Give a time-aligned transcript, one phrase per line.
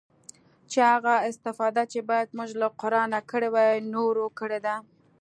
[0.71, 4.75] چې هغه استفاده چې بايد موږ له قرانه کړې واى نورو کړې ده.